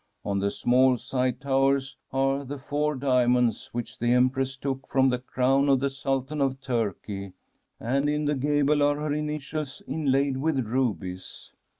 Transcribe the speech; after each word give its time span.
On 0.25 0.39
the 0.39 0.49
small 0.49 0.97
side 0.97 1.39
towers 1.41 1.95
are 2.11 2.43
the 2.43 2.57
four 2.57 2.95
diamonds 2.95 3.69
which 3.71 3.99
the 3.99 4.11
Empress 4.13 4.57
took 4.57 4.87
from 4.87 5.09
the 5.09 5.19
crown 5.19 5.69
of 5.69 5.79
the 5.79 5.91
Sultan 5.91 6.41
of 6.41 6.59
Turkey, 6.59 7.33
and 7.79 8.09
in 8.09 8.25
the 8.25 8.33
gable 8.33 8.81
are 8.81 8.95
her 8.99 9.13
initials 9.13 9.83
inlaid 9.87 10.37
with 10.37 10.57
rubies. 10.65 11.51